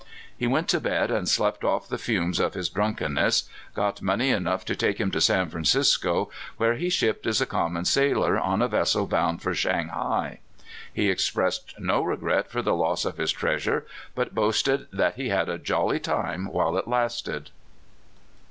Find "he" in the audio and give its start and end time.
0.35-0.47, 6.73-6.89, 10.91-11.07, 15.17-15.29